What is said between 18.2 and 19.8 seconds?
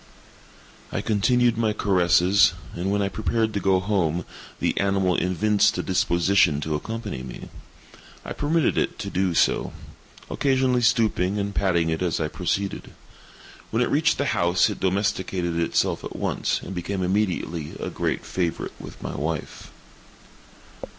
favorite with my wife.